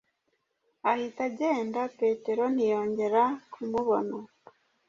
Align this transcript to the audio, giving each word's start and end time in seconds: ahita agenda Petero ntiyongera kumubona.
ahita 0.91 1.21
agenda 1.29 1.79
Petero 1.97 2.43
ntiyongera 2.53 3.23
kumubona. 3.53 4.15